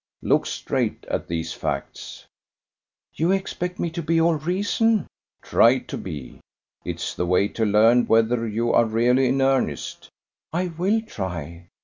Look 0.23 0.47
straight 0.47 1.05
at 1.11 1.27
these 1.27 1.53
facts." 1.53 2.25
"You 3.13 3.29
expect 3.29 3.77
me 3.77 3.91
to 3.91 4.01
be 4.01 4.19
all 4.19 4.33
reason!" 4.33 5.05
"Try 5.43 5.77
to 5.77 5.95
be. 5.95 6.39
It's 6.83 7.13
the 7.13 7.27
way 7.27 7.47
to 7.49 7.65
learn 7.65 8.07
whether 8.07 8.47
you 8.47 8.73
are 8.73 8.85
really 8.85 9.27
in 9.27 9.43
earnest." 9.43 10.09
"I 10.51 10.69
will 10.69 11.01
try. 11.03 11.67